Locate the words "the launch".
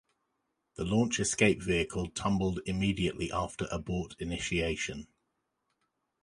0.77-1.19